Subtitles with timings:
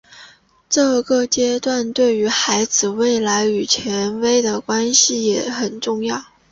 [0.67, 6.23] 这个阶段对于孩子未来与权威的关系也很重要。